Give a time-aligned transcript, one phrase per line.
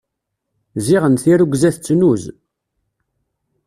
[0.85, 2.23] Ziɣen tirrugza tettnuz.